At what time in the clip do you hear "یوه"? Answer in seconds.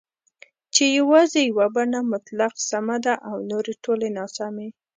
1.49-1.67